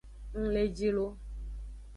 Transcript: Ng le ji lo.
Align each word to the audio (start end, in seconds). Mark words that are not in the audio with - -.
Ng 0.39 0.45
le 0.53 0.63
ji 0.75 0.89
lo. 0.97 1.07